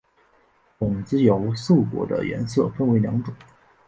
[0.79, 3.35] 种子由瘦果的颜色分成两种。